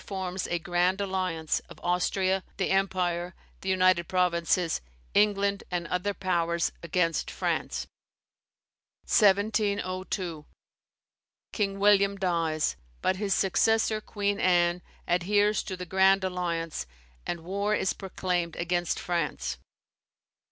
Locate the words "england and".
5.13-5.85